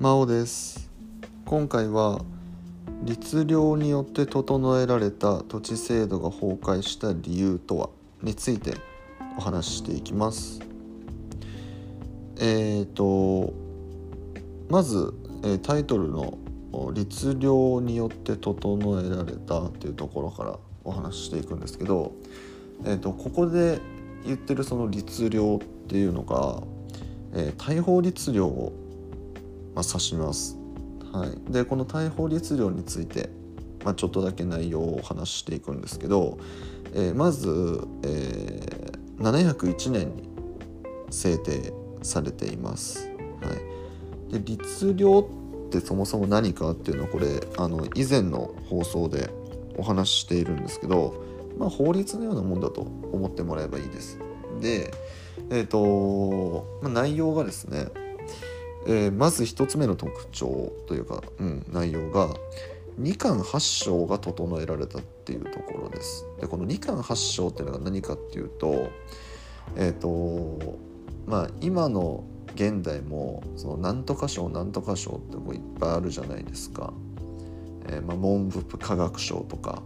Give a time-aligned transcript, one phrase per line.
[0.00, 0.88] 真央です。
[1.44, 2.20] 今回は
[3.02, 7.90] 律令によって整えられた土地制度が崩壊した理由とは
[8.22, 8.74] について
[9.36, 10.60] お話ししていきます。
[12.36, 13.52] えーと
[14.70, 15.12] まず、
[15.64, 16.38] タイトルの
[16.94, 22.12] 「律令によって整えられた」っていうところからお話ししていくんですけど、
[22.84, 23.80] えー、とここで
[24.24, 25.58] 言ってるその律令っ
[25.88, 26.62] ていうのが、
[27.34, 28.72] えー大法律令を、
[29.78, 30.58] まあ、指します。
[31.12, 33.30] はい、でこの大法律令について、
[33.84, 36.36] まあ、ちょっとだけ内容をお話ししていくんですけど、
[36.94, 37.48] えーまず、
[38.02, 40.28] えー701年に
[41.10, 41.72] 制定
[42.02, 43.08] されています。
[43.40, 43.52] は
[44.30, 49.28] い、で律令ってそもそも何かっていうのはこれあの以前の放送で
[49.76, 51.24] お話ししているんですけど、
[51.58, 54.18] まあ、法律のようなもんだと思ってもらえばいいです。
[54.60, 54.92] で、
[55.50, 57.88] えーとまあ、内容がですね、
[58.88, 62.34] えーまず一つ目の特徴というか、うん、内容が
[62.96, 66.24] 二巻八章が整えられたっていうところです。
[66.40, 68.90] でこの二巻八章っていうのが何かっていうと
[69.76, 70.58] えっ、と
[71.26, 76.92] まあ今の現代もそのなんとか賞なんとか賞ってこういっぱいあるじゃないですか。
[77.90, 79.82] えーまあ、文部科学省とか、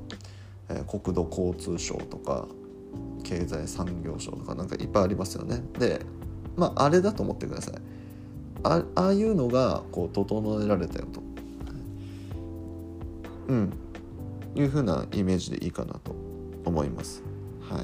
[0.68, 2.48] え国土交通省とか
[3.22, 5.62] 経済産業省とかなんかいっぱいありますよね。
[5.78, 6.00] で
[6.56, 7.74] まああれだと思ってください。
[8.64, 11.22] あああいうのがこう整えられたよと。
[13.48, 13.72] うん
[14.54, 16.14] いうふうなイメージでいいかなと
[16.64, 17.22] 思います。
[17.68, 17.82] は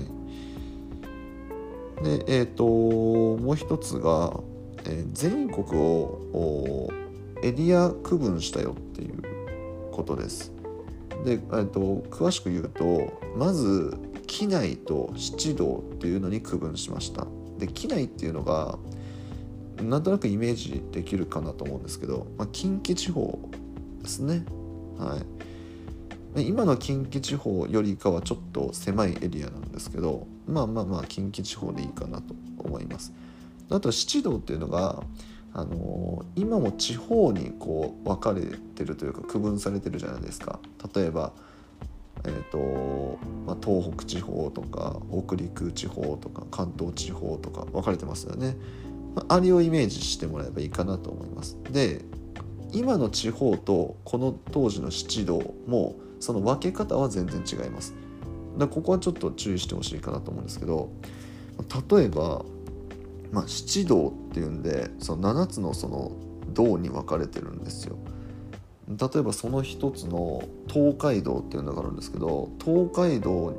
[2.03, 2.05] い。
[2.05, 4.41] でえっ、ともう一つが、
[4.85, 6.91] えー全国を
[7.43, 9.23] エリア区分したよっていう
[9.93, 10.53] ことです。
[11.25, 17.27] で、えー、と詳しく言うとまず畿内と七道っていうのに区分しました。
[17.59, 18.79] で畿内っていうのが
[19.83, 23.39] なんとなくイメージできるかなと思うんですけど、まあ、近畿地方
[24.03, 24.45] ですね。
[24.99, 25.19] は
[26.37, 33.13] い、今の近畿地方よりかはちょっと狭いエリアなんですけどまあまあまあ近畿地方でいいかなと思います。
[33.71, 35.03] あと七道っていうのが
[35.55, 40.59] あのー今も地方にこう分かれてるというか区分されてるじゃないですか。
[40.95, 41.33] 例えば
[42.25, 48.57] えーとまあ、東北地方とか北陸地方とか関東地方とか分かれてますよね。
[49.19, 51.59] まああれをイメージしてもらえばいいかなと思います。
[51.71, 52.05] で
[52.73, 57.95] 今の地方とこの当時の七道もその分け方は全然違います。
[58.57, 60.91] だここはちょっと注意してほしいかなと思うんですけど
[61.91, 62.45] 例えば、
[63.31, 66.13] まあ、七道っていうんでその7つのその
[66.55, 67.97] 道に分かれてるんですよ。
[68.89, 73.55] 例えばその一つの東海道っていうのがあるんですけど東海道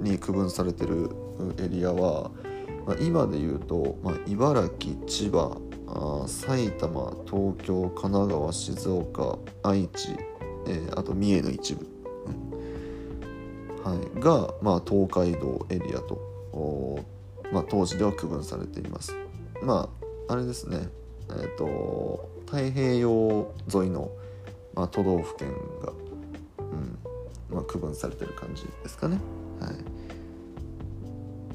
[0.00, 1.10] に区分されてる
[1.58, 2.30] エリアは、
[2.86, 5.56] まあ、今で言うと、まあ、茨城千葉
[5.86, 10.10] あ埼玉東京神奈川静岡愛知、
[10.66, 11.86] えーあと三重の一部、
[13.84, 13.92] うん。
[13.92, 17.04] はい、が、まあ、東海道エリアと、
[17.52, 19.14] まあ、当時では区分されています。
[19.62, 19.88] ま
[20.28, 20.88] ああれですね。
[21.30, 24.10] えっ、と太平洋沿いの
[24.74, 25.92] まあ、都道府県が、
[26.58, 26.98] うん
[27.50, 29.18] まあ、区分されてる感じですかね。
[29.60, 29.74] はい、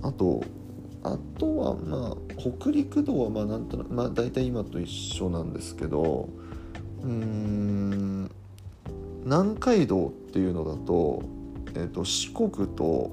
[0.04, 0.44] あと
[1.14, 6.30] あとはまあ北陸道はまあなんとなくまあ大体今と一緒なんですけど
[7.04, 8.30] うん
[9.24, 11.22] 南海道っていうのだと,、
[11.76, 13.12] えー、と四国と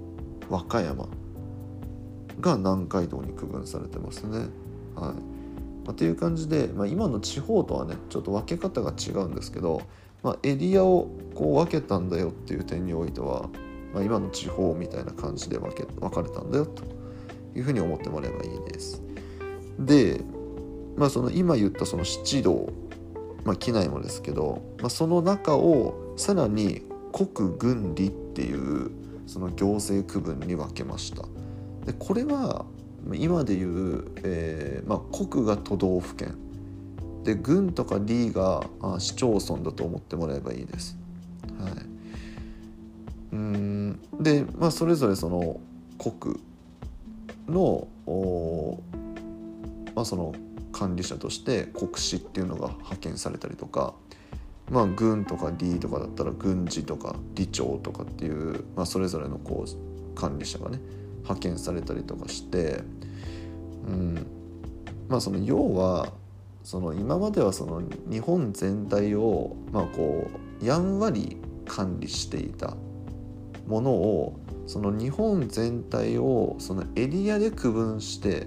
[0.49, 1.09] 和歌山
[2.41, 4.39] が南海道に区分されてますね。
[4.39, 5.35] はい
[5.85, 9.83] まあ、っていう感じで、まあ、今の地方とはねちょっと分け方が違うんですけど、
[10.23, 13.49] まあ、エリアをこう分けたんだよっていう点においては、
[13.93, 16.83] まあ、今の地方みたいな感じで分け分かれたんだよと
[17.55, 19.03] いうふうに思ってもらえばいいです。
[19.79, 20.21] で、
[20.97, 22.73] まあ、その今言ったその七道、
[23.45, 26.83] まあ、機内もですけど、まあ、その中をさらに
[27.13, 28.91] 国軍理っていう
[29.27, 31.23] その行政区分に分けました。
[31.87, 32.65] でこれは
[33.13, 36.37] 今でいう、えーまあ、国が都道府県
[37.25, 40.97] で郡とか里があ市町村だと思ってもらえばいいです。
[41.59, 41.73] はい、
[43.33, 45.61] うんで、まあ、それぞれその
[45.99, 46.37] 国
[47.49, 47.89] の
[49.95, 50.35] まあ、その
[50.73, 53.95] 管理者として国司っていうのが派遣されたりとか、
[54.71, 60.81] まあ、軍とか里とかだったら軍事とか里長とかっていう、まあ、それぞれのこう管理者がね
[61.23, 62.83] 派遣されたりとかして、
[63.87, 64.27] うん、
[65.09, 66.13] まあその要は
[66.65, 70.29] その今まではその日本全体をまあこ
[70.61, 71.37] うやんわり
[71.67, 72.77] 管理していた
[73.67, 78.47] ものをその日本全体をそのエリアで区分して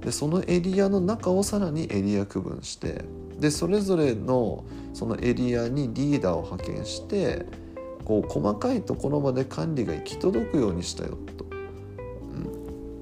[0.00, 3.04] でそのエリアの中をさらにエリア区分して
[3.38, 7.46] でそれぞれのそのエリアにリーダーを派遣して
[8.04, 11.46] こう細かいところまで管理が行き届くようにしたよと、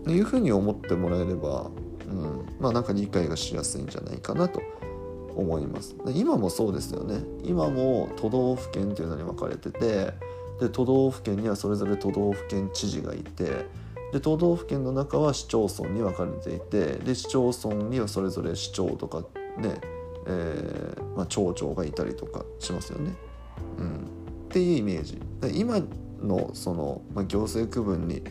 [0.06, 1.70] うん、いうふうに思ってもらえれば、
[2.06, 4.60] うん、まあなんか理解がしやすいんじゃないかなと
[5.34, 5.96] 思います。
[6.14, 7.22] 今もそうですよね。
[7.44, 10.12] 今も都道府県っていうのに分かれてて
[10.60, 13.66] で都道府県にはそれぞれ都道府県知事がいて
[14.12, 19.20] で都道府県の中は市町村に分かれていてで市町村にはそれぞれ市長とか
[19.58, 19.80] ね、
[20.26, 23.14] えーまあ、町長がいたりとかしますよね。
[23.78, 23.98] うん、っ
[24.48, 25.20] ていうイメージ。
[25.54, 25.80] 今
[26.22, 28.22] のその、まあ、行政区分に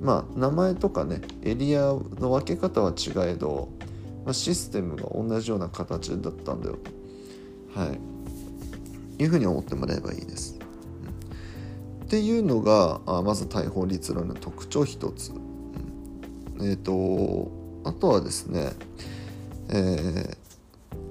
[0.00, 3.68] まあ名前とかねエリアの分け方は違えど、
[4.24, 6.76] まあ、システムが同じような形だったんだよ
[7.74, 7.86] と、は
[9.18, 10.57] い、いうふうに思ってもらえばいいです。
[12.08, 15.30] っていうのがあまず大法律論の特徴一つ、
[16.58, 17.50] うん、えっ、ー、と
[17.84, 18.72] あとはですね、
[19.68, 20.36] えー、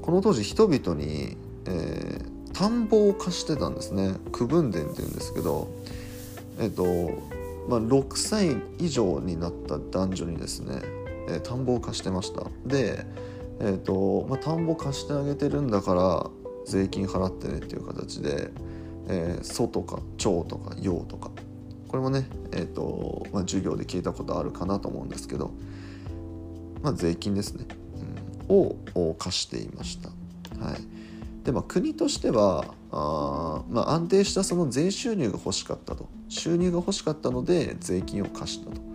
[0.02, 4.16] この当時人々に、えー、田んぼを貸してたんですね。
[4.32, 5.68] 区分田っていうんですけど
[6.60, 7.38] えっ、ー、と
[7.70, 10.80] まあ、6歳以上になった男女にですね、
[11.30, 12.44] えー、田んぼを貸してました。
[12.66, 13.06] で、
[13.60, 16.30] えーとまあ、田んぼ貸してあげてるんだから
[16.66, 18.52] 税金払ってねっていう形で、
[19.08, 21.32] えー、祖とか長とか陽とか。
[21.88, 25.52] これもね、えーとまあ、授業で聞いたことあるかなと思うんですけど、
[26.82, 27.66] まあ、税金ですね、
[28.50, 30.10] うん、を貸していました。
[30.64, 30.80] はい。
[31.46, 36.10] でまあ、国としてはあ、まあ、安定したその税収入が欲しかったと。
[36.28, 38.88] 収入が欲しかったので税金を貸したと。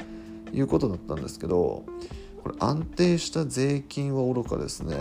[0.53, 1.85] いうことだったんですけど
[2.43, 4.97] これ安定した税金は愚かですね。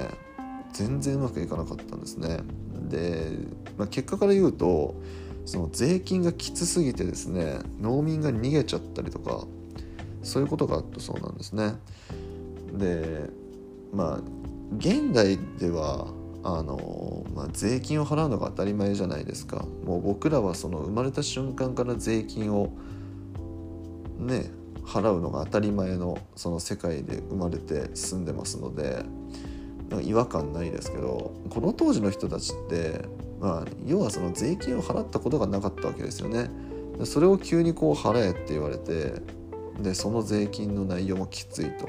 [0.73, 2.39] 全然うまくいかなかったんですね。
[2.91, 3.31] で、
[3.77, 4.95] まあ、結果から言うと
[5.45, 9.45] その税金がきつすぎてですね農民が逃げちゃったりとか
[10.21, 11.73] そういうことがあったそうなんですね。
[12.73, 13.29] で
[13.91, 14.19] まあ
[14.77, 16.07] 現代では
[16.43, 22.71] あの、まあ、税金を払うのが当たり前じゃないですかもう僕らはその生まれた瞬間から税金を
[24.17, 24.51] ね
[24.85, 29.03] 払うのが当たり前のその世界で生まれて住んでますので
[29.99, 33.01] 違和感ないですけどこの当時の人たちって、
[33.39, 36.49] まあ、要はその税金を払ったことがなかったわけですよね。
[37.03, 39.13] それを急にこう払えって言われて
[39.81, 41.85] でその税金の内容もきついと。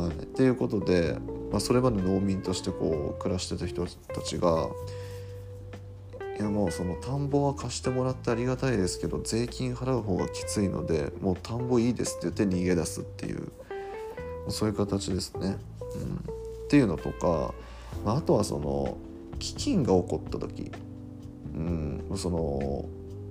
[0.00, 1.18] はい、っていうことで、
[1.50, 4.68] まあ、それまで農民としてこう暮らしてた人たちが
[6.38, 13.48] いやもうその田んぼは貸してもらってありがたいですけど税金払う方がきついのでもう田んぼいいですって言って逃げ出すっていう
[14.48, 15.58] そういう形ですね。
[16.30, 16.37] うん
[16.68, 17.54] っていうのとか、
[18.04, 18.98] まあ、あとはその
[19.38, 20.70] 飢饉が起こった時、
[21.54, 22.84] うん、その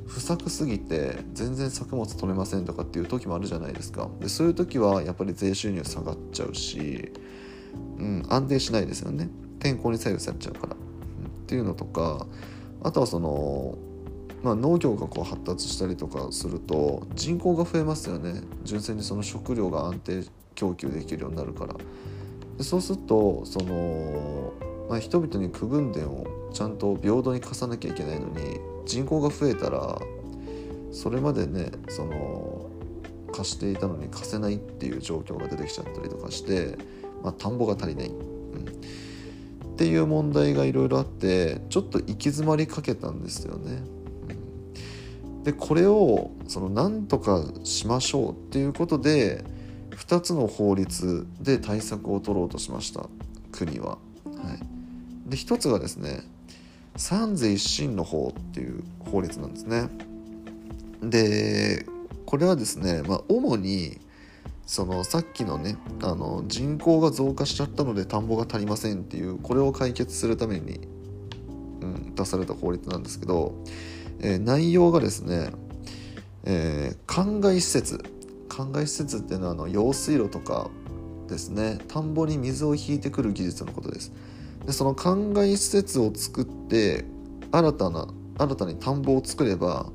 [0.07, 4.09] 不作すぎて全然作物取れませんとかっていう時もあるじゃないですか。
[4.19, 7.11] でそういう時はやっぱり税収入下がっちゃうし、
[7.99, 9.29] うん、安定しないですよね。
[9.59, 12.25] 天候に左右されちゃうから、うん、っていうのとか
[12.81, 13.77] あとはその、
[14.41, 18.41] まあ、農業がこう発達したりとかすると人口が増えますよね。
[18.63, 20.23] 純粋にその食料が安定
[20.55, 21.75] 供給できるようになるから。
[22.59, 24.53] そうするとその、
[24.89, 29.99] まあ、人々に区分田をちゃんと平等に貸さなきゃいけないのに人口が増えたら
[30.91, 32.69] それまでねその
[33.31, 36.77] 貸していたのに貸せないっていう状況が出てきちゃったりとかして、
[37.23, 38.15] まあ、田んぼが足りない、うん、
[39.73, 43.83] っていう問題がいろいろあってちょっと行き詰まりかけたんですよね。
[45.43, 49.45] でこれをそのなんとかしましょうっていうことで
[49.97, 53.07] 2つの法律で対策を取ろうとしました
[53.51, 53.97] 国は。
[54.25, 54.53] は
[55.25, 56.21] い、で1つがですね
[56.95, 59.89] 三税一審の法っていう法律なんですね。
[61.01, 61.85] で
[62.25, 63.99] これはですね、まあ、主に
[64.65, 70.81] そのさっきのねあの人口が増加しちゃったので田んぼが足りませんっていうこれを解決するために、
[71.81, 73.53] うん、出された法律なんですけど、
[74.19, 75.51] えー、内容がですね、
[76.43, 78.03] えー、灌漑施設
[78.47, 80.69] 灌漑施設っていうのはあの用水路とか
[81.27, 81.79] ですね。
[81.87, 84.11] 田んぼに水を引いてくる技術のことです。
[84.65, 87.05] でその灌漑施設を作って
[87.51, 89.87] 新たな新たに田んぼを作れば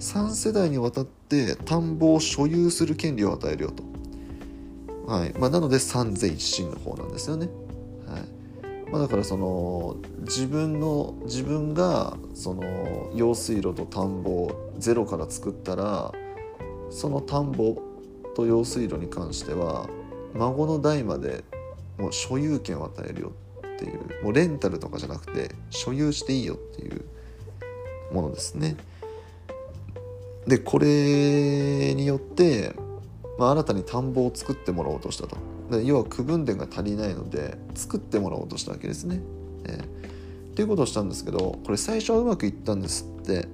[0.00, 3.82] 3世代にわたって田んぼを所有する権利を与えるよと、
[5.06, 5.32] はい。
[5.38, 7.48] まあ、なので三税一審の方なんですよね、
[8.06, 8.90] はい。
[8.90, 16.12] まあ、だからその自分の自分がその用水路と田んぼをゼロから作ったら
[16.90, 17.76] その田んぼ
[18.34, 19.88] と用水路に関しては
[20.34, 21.44] 孫の代まで
[21.98, 23.32] もう所有権を与えるよ
[23.74, 27.04] っていうもうレンタルとかじゃなくて所有していいよっていう
[28.12, 28.76] ものですね。
[30.46, 32.74] でこれによって
[33.38, 35.36] まあ、新たに田んぼを作ってもらおうとしたと
[35.70, 39.20] で要は区分田が足りないので作ってもらおうとしたわけですね。
[39.64, 39.86] えー、っ
[40.54, 43.48] ていうことをしたんですけどこれ最初はうまくいったんですって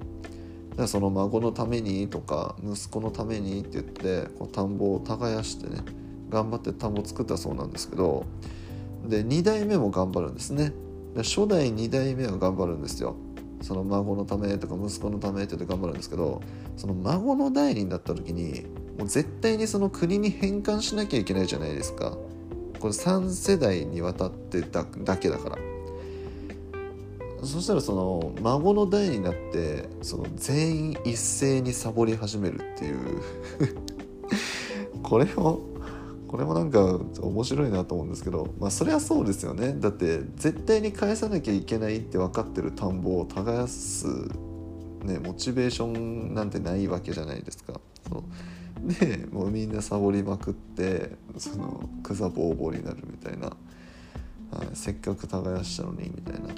[0.76, 5.82] らその孫のためにとか息子のためにって言ってこう田んぼを耕してね
[6.30, 8.24] 頑張って田んぼを作ったそうなんですけど
[9.06, 10.72] で2代目も頑張るんですね。
[11.14, 13.16] で初代2代目は頑張るんですよ。
[13.60, 16.42] その孫のためとか息子のためって言って頑張るんですけど
[16.76, 18.66] その孫の代になった時に
[18.98, 22.16] もう絶対にその国に返還しなきゃいけないじゃないですか。
[22.80, 25.71] これ3世代にわたってだだけだから。
[27.42, 33.22] そしたらその孫の代になってその全員一斉にサボり始めるっていう
[35.02, 35.60] これも
[36.28, 39.76] これもなんか面白いなと思うんですけどまあそれはそうですよね。
[39.78, 44.06] だって絶対に返さなきゃいけないって分かってる田んぼを耕す、
[45.04, 47.80] ね、モチベーションなんてないわけじゃないですか。
[48.08, 48.22] そう。
[48.82, 53.54] でもうみんなサボりまくってその草ぼうぼうになるみたいな、
[54.52, 56.52] はい、せっかく耕したのにみたいなっ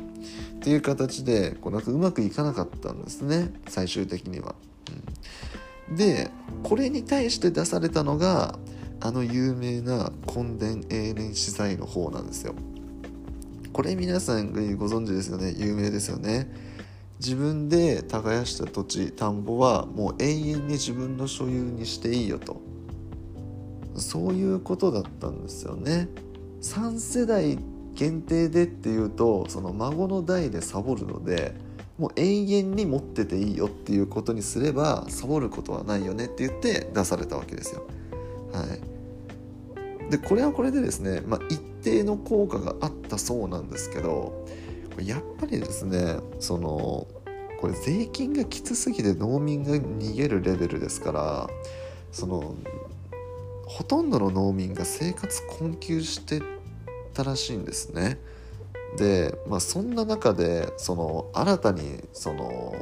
[0.60, 4.54] ていう形でこうなんかうまくいかなかったんですね最終的には。
[5.90, 6.30] うん、で
[6.62, 8.58] これに対して出されたのが
[9.00, 12.54] あの有名な根伝永年資材の方なんですよ。
[13.72, 15.54] これ皆さんご存知ですよね？
[15.56, 16.74] 有名ですよね。
[17.20, 22.60] 自分で耕した土地田んぼはもう永遠に自分の所有にしていいよと
[23.96, 26.08] そういうことだったんですよね
[26.60, 27.58] 3世代
[27.94, 31.54] 限定でっていうとその孫の代でサボるので
[31.98, 37.86] もう永遠に持ってていいよっていうことにすればサボることはないよねって言って出されたわけですよ。
[38.52, 38.64] は
[40.08, 44.46] い、でこれはこれでですね、まあ、一定の効果があったそうなんですけど
[45.00, 47.06] やっぱりですねその
[47.60, 51.48] これ税金がきつすぎて農民が逃げるレベルですから
[52.12, 52.54] その
[53.66, 56.42] ほとんどの農民が生活困窮して
[57.14, 58.18] たらしいんですね。
[58.96, 62.74] で、まあ、そんな中でその新たにその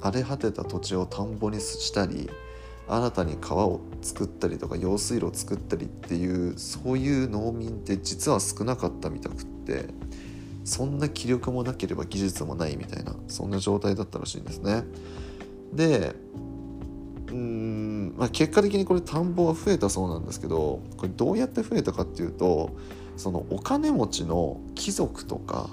[0.00, 2.30] 荒れ果てた土地を田んぼにしたり
[2.88, 9.86] 新たに川を作ったりとか用水路を作ったりっていうそういう農民って実は少なかったみたくって
[10.64, 14.84] そんな気力もなければ技術もないみたいなそんな状態だったらしいんですね。
[15.72, 16.14] で
[17.30, 22.70] うん、まあ、結果的にこれ田んぼは増えたそうなんですけどこれどうやって増えたかっていうと
[23.16, 25.68] そのお金持ちの貴族とか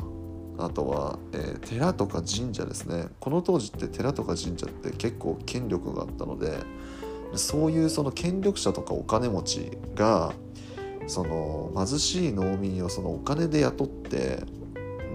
[0.57, 3.07] あとは、えー、寺とか神社ですね。
[3.19, 6.59] この当時って寺とか神社って結構権力があったので
[7.33, 10.33] そういうその権力者とかお金持ちが
[11.07, 14.43] その貧しい農民をそのお金で雇って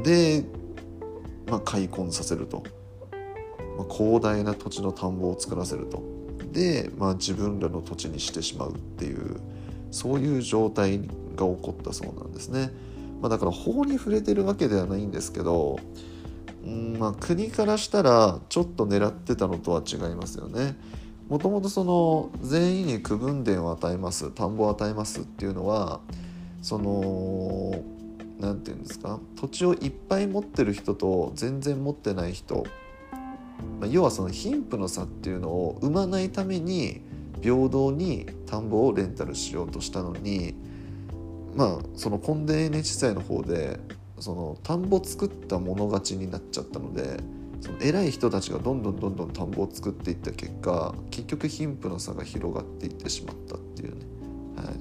[0.03, 0.45] で、
[1.47, 2.63] まあ、開墾させると、
[3.79, 6.20] まあ、広大な土地の田んぼを作らせると。
[6.53, 9.41] で、まあ、自分らの土地にしてしまうっていう
[9.91, 12.71] そういう状態が起こったそうなんですね。
[13.21, 15.79] まあ、だから法に触れてるわけではないんですけど、
[16.65, 20.77] うんまあ、国からしたらちょっと狙ってたのとは違いますよね。
[21.29, 26.01] もともとその全員に区分田を与えます田んぼを与えますっていうのは
[26.61, 27.85] その
[28.41, 32.67] 何て言うんですか土地をいっぱい持ってる人と全然持ってない人、
[33.81, 37.03] まあ、要はその貧富の差っていうのを生まないために
[37.43, 40.55] 平等に田んぼをレンタルしようとしたのに
[41.55, 43.81] まあその根田 NHC の方で
[44.19, 47.21] その田んぼ作った者勝ちになっちゃったので
[47.61, 54.05] その偉い人たちがどんどんどんどん田んぼを作っていった結果結局貧富の差が広がっていってしまったっていうね、
[54.57, 54.73] は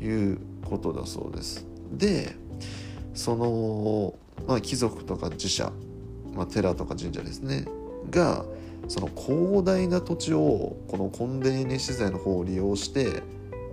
[0.00, 1.66] い、いうことだそうです。
[1.92, 2.36] で
[3.14, 4.14] その、
[4.48, 5.72] まあ、貴族とか寺社、
[6.34, 7.66] まあ、寺とか神社ですね。
[8.10, 8.44] が
[8.88, 13.22] その広大な土地をこの根田に資材の方を利用して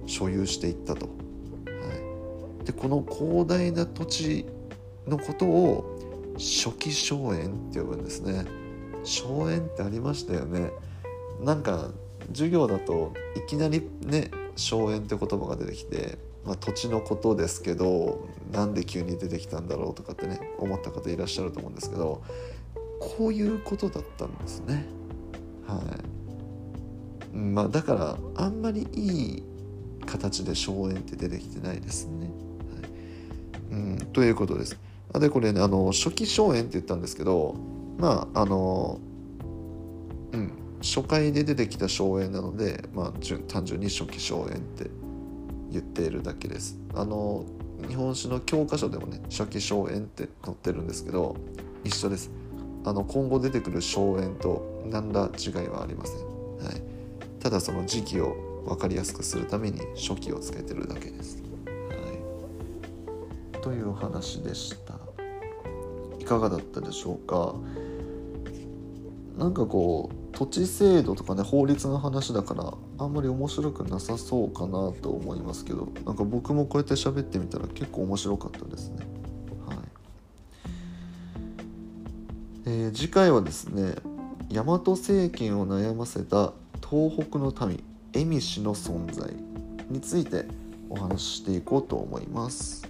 [0.06, 1.06] 所有していったと。
[1.06, 1.12] は
[2.62, 4.46] い、でこの広大な土地
[5.08, 5.98] のことを
[6.36, 8.46] 初期荘園って呼ぶんですね。
[9.04, 10.72] 荘園ってありましたよね。
[11.42, 11.90] なんか
[12.30, 22.24] 授業だといきなりね荘園って言葉が出てきてまあ、土地のことですけどなんで急に出てきたんだろうとかってね思った方いらっしゃると思うんですけど
[23.02, 24.86] こういうことだったんですね。
[25.68, 25.82] は
[27.34, 29.44] いまあ、だからあんまりいい
[30.06, 32.30] 形で荘園って出てきてないですね。
[33.72, 34.78] はい、うん、ということです。
[35.20, 37.56] でこれねあの初期荘園って言ったんですけど
[37.98, 39.00] まああの
[40.32, 43.14] うん初回で出てきた荘園なので、まあ、
[43.48, 44.90] 単純に初期荘園って
[45.70, 47.46] 言っているだけですあの
[47.88, 51.36] 日本史の教科書でもね初期荘園って載ってるんですけど
[51.84, 52.32] 一緒です
[52.84, 56.82] あの今後出てくる荘園と何ら違いはありません、はい、
[57.40, 61.42] ただその時期を分かりやすくするために初期をつけてるだけです。
[61.66, 61.72] は
[63.60, 64.96] い、というお話でした。
[66.20, 67.56] いかがだったでしょうか？
[69.38, 79.08] なんかこう土地制度とかね法律の話だからあんまり面白くなさそうかなと思いますけどなんか僕もこうやって喋ってみたら結構面白かったですね。
[82.74, 83.96] えー、次回はですね
[84.50, 86.54] 大和政権を悩ませた
[86.90, 87.54] 東北の
[88.14, 89.30] 民蝦夷の存在
[89.90, 90.46] について
[90.90, 92.90] お話ししていこうと思います。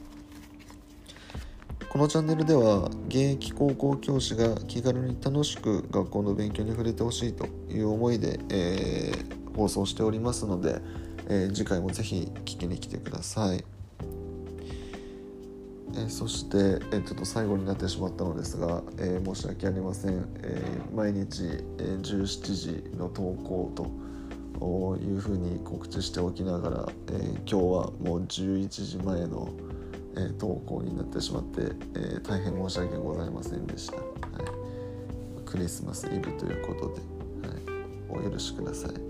[1.89, 10.79] このチャンネルでは現役高校教師が気軽に楽しく学校の勉強に触れてほしいという思いで、えー、放送しておりますので、
[11.27, 13.80] えー、次回もぜひ聞きに来てください。
[16.05, 21.43] え、そして、え、ちょっと最後になってしまったのですが、えー、申し訳ありません、えー、毎日、
[21.77, 23.85] えー、17時の投稿と
[25.01, 27.61] いうふうに告知しておきながら、え、今日は
[27.99, 29.49] もう11時前の
[30.17, 31.61] え、投稿になってしまって、
[31.95, 34.05] え、大変申し訳ございませんでした、はい、
[35.45, 39.01] クリスマスイブということで、はい、お許しください、はい、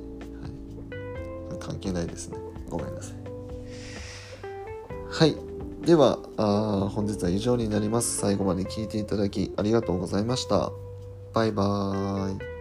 [1.60, 2.38] 関係ないですね。
[2.70, 3.16] ごめんなさい。
[5.10, 5.51] はい。
[5.86, 8.18] ではあ本日は以上になります。
[8.18, 10.72] 最後まで聴いていただきありがとうございました。
[11.34, 12.61] バイバーイ。